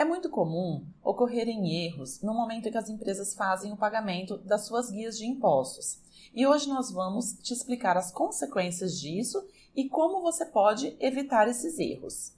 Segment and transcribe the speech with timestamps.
[0.00, 4.64] É muito comum ocorrerem erros no momento em que as empresas fazem o pagamento das
[4.64, 6.00] suas guias de impostos.
[6.34, 11.78] E hoje nós vamos te explicar as consequências disso e como você pode evitar esses
[11.78, 12.32] erros.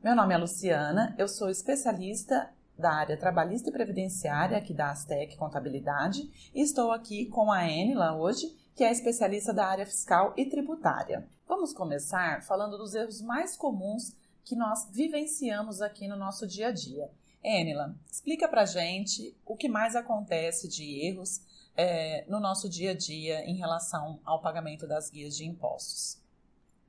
[0.00, 5.36] Meu nome é Luciana, eu sou especialista da área trabalhista e previdenciária aqui da Astec
[5.36, 6.20] Contabilidade
[6.54, 8.46] e estou aqui com a Enila hoje,
[8.76, 11.28] que é especialista da área fiscal e tributária.
[11.48, 14.14] Vamos começar falando dos erros mais comuns
[14.48, 17.10] que nós vivenciamos aqui no nosso dia a dia.
[17.44, 21.42] Enila, explica pra gente o que mais acontece de erros
[21.76, 26.18] é, no nosso dia a dia em relação ao pagamento das guias de impostos.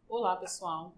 [0.08, 0.94] Olá, pessoal.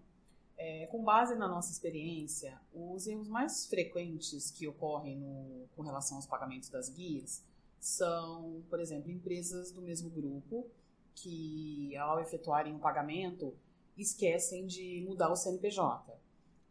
[0.56, 6.16] É, com base na nossa experiência, os erros mais frequentes que ocorrem no, com relação
[6.16, 7.44] aos pagamentos das guias
[7.80, 10.64] são, por exemplo, empresas do mesmo grupo
[11.12, 13.52] que, ao efetuarem o um pagamento,
[13.98, 16.21] esquecem de mudar o CNPJ.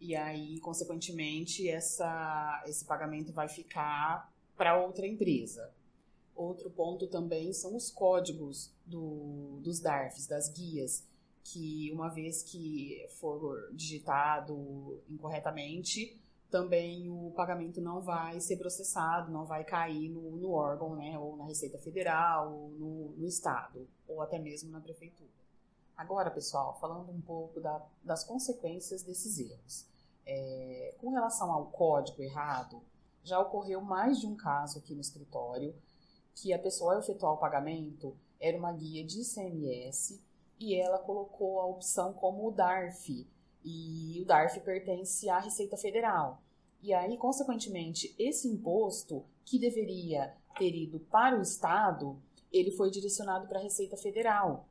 [0.01, 5.71] E aí, consequentemente, essa, esse pagamento vai ficar para outra empresa.
[6.35, 11.07] Outro ponto também são os códigos do, dos DARFs, das guias,
[11.43, 19.45] que uma vez que for digitado incorretamente, também o pagamento não vai ser processado, não
[19.45, 24.19] vai cair no, no órgão, né, ou na Receita Federal, ou no, no Estado, ou
[24.19, 25.29] até mesmo na Prefeitura.
[26.01, 29.85] Agora, pessoal, falando um pouco da, das consequências desses erros.
[30.25, 32.81] É, com relação ao código errado,
[33.23, 35.75] já ocorreu mais de um caso aqui no escritório
[36.33, 40.19] que a pessoa, ao efetuar o pagamento, era uma guia de ICMS
[40.59, 43.27] e ela colocou a opção como o DARF,
[43.63, 46.41] e o DARF pertence à Receita Federal.
[46.81, 52.19] E aí, consequentemente, esse imposto que deveria ter ido para o Estado,
[52.51, 54.65] ele foi direcionado para a Receita Federal.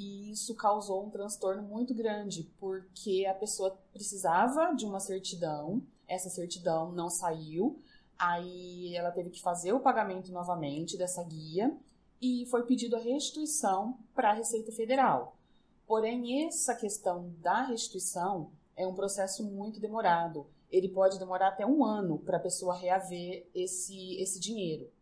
[0.00, 6.30] E isso causou um transtorno muito grande, porque a pessoa precisava de uma certidão, essa
[6.30, 7.82] certidão não saiu,
[8.16, 11.76] aí ela teve que fazer o pagamento novamente dessa guia
[12.22, 15.36] e foi pedido a restituição para a Receita Federal.
[15.84, 20.46] Porém, essa questão da restituição é um processo muito demorado.
[20.70, 24.92] Ele pode demorar até um ano para a pessoa reaver esse, esse dinheiro.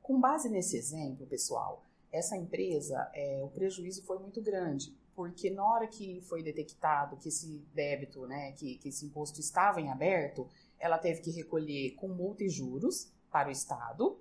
[0.00, 1.82] Com base nesse exemplo, pessoal,
[2.12, 7.28] essa empresa, é, o prejuízo foi muito grande, porque na hora que foi detectado que
[7.28, 10.48] esse débito, né, que, que esse imposto estava em aberto,
[10.78, 14.18] ela teve que recolher com multa e juros para o Estado,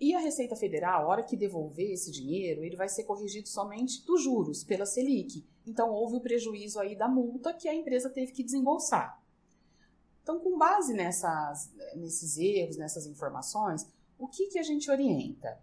[0.00, 4.04] e a Receita Federal, a hora que devolver esse dinheiro, ele vai ser corrigido somente
[4.06, 5.44] dos juros, pela Selic.
[5.66, 9.20] Então, houve o prejuízo aí da multa que a empresa teve que desembolsar.
[10.22, 15.58] Então, com base nessas, nesses erros, nessas informações, o que, que a gente orienta?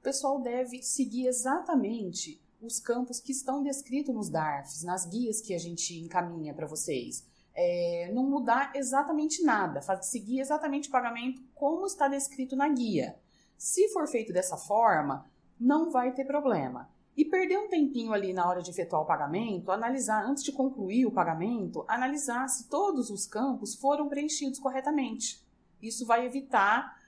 [0.00, 5.52] O pessoal deve seguir exatamente os campos que estão descritos nos DARFs, nas guias que
[5.52, 7.28] a gente encaminha para vocês.
[7.54, 13.14] É, não mudar exatamente nada, seguir exatamente o pagamento como está descrito na guia.
[13.58, 15.30] Se for feito dessa forma,
[15.60, 16.88] não vai ter problema.
[17.14, 21.04] E perder um tempinho ali na hora de efetuar o pagamento, analisar antes de concluir
[21.04, 25.46] o pagamento, analisar se todos os campos foram preenchidos corretamente.
[25.82, 26.98] Isso vai evitar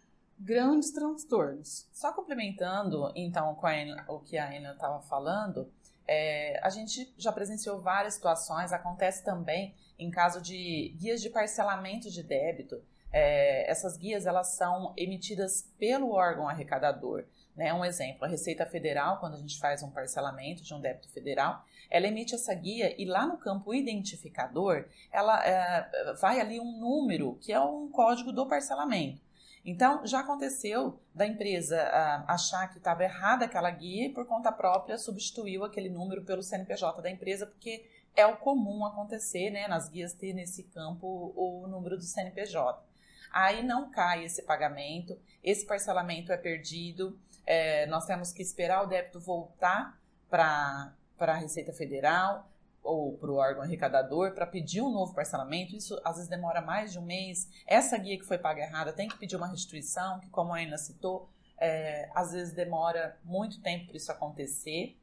[0.42, 1.88] grandes transtornos.
[1.92, 3.72] Só complementando, então, com a,
[4.08, 5.70] o que a Ana estava falando,
[6.06, 12.10] é, a gente já presenciou várias situações, acontece também em caso de guias de parcelamento
[12.10, 12.82] de débito,
[13.12, 17.24] é, essas guias elas são emitidas pelo órgão arrecadador.
[17.54, 17.72] Né?
[17.72, 21.64] Um exemplo, a Receita Federal, quando a gente faz um parcelamento de um débito federal,
[21.90, 27.36] ela emite essa guia e lá no campo identificador, ela é, vai ali um número
[27.40, 29.20] que é um código do parcelamento.
[29.64, 34.50] Então, já aconteceu da empresa uh, achar que estava errada aquela guia e, por conta
[34.50, 39.88] própria, substituiu aquele número pelo CNPJ da empresa, porque é o comum acontecer, né, nas
[39.88, 42.92] guias ter nesse campo o número do CNPJ
[43.32, 48.86] aí não cai esse pagamento, esse parcelamento é perdido, é, nós temos que esperar o
[48.86, 49.98] débito voltar
[50.28, 52.51] para a Receita Federal
[52.82, 55.76] ou para o órgão arrecadador para pedir um novo parcelamento.
[55.76, 57.48] Isso às vezes demora mais de um mês.
[57.66, 60.76] Essa guia que foi paga errada tem que pedir uma restituição, que, como a Ana
[60.76, 64.98] citou, é, às vezes demora muito tempo para isso acontecer.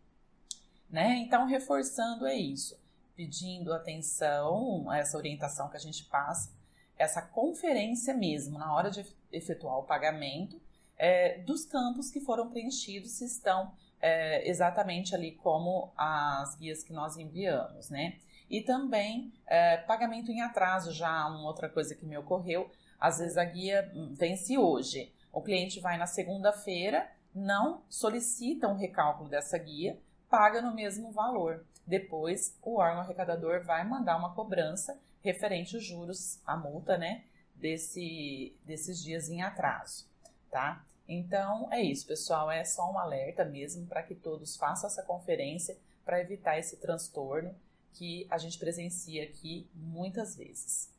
[0.89, 1.17] Né?
[1.17, 2.77] Então, reforçando é isso,
[3.15, 6.57] pedindo atenção a essa orientação que a gente passa
[6.99, 10.61] essa conferência mesmo, na hora de efetuar o pagamento,
[10.97, 16.93] é, dos campos que foram preenchidos, se estão é, exatamente ali como as guias que
[16.93, 18.17] nós enviamos, né?
[18.49, 22.69] E também é, pagamento em atraso, já uma outra coisa que me ocorreu,
[22.99, 29.29] às vezes a guia vence hoje, o cliente vai na segunda-feira, não solicita um recálculo
[29.29, 29.97] dessa guia,
[30.29, 31.63] paga no mesmo valor.
[31.85, 37.23] Depois, o órgão arrecadador vai mandar uma cobrança referente os juros, a multa, né,
[37.55, 40.07] desse, desses dias em atraso,
[40.49, 40.83] tá?
[41.11, 42.51] Então é isso, pessoal.
[42.51, 45.75] É só um alerta mesmo para que todos façam essa conferência
[46.05, 47.55] para evitar esse transtorno
[47.93, 50.93] que a gente presencia aqui muitas vezes.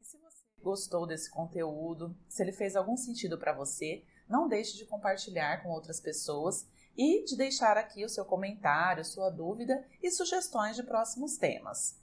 [0.00, 4.78] E se você gostou desse conteúdo, se ele fez algum sentido para você, não deixe
[4.78, 6.66] de compartilhar com outras pessoas
[6.96, 12.00] e de deixar aqui o seu comentário, sua dúvida e sugestões de próximos temas.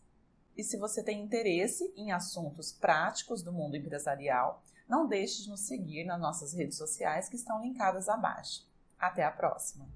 [0.56, 4.62] E se você tem interesse em assuntos práticos do mundo empresarial,
[4.92, 8.68] não deixe de nos seguir nas nossas redes sociais que estão linkadas abaixo.
[9.00, 9.88] Até a próxima!